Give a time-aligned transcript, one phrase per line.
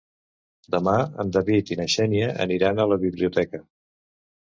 [0.75, 0.95] Demà
[1.25, 3.65] en David i na Xènia aniran a la biblioteca.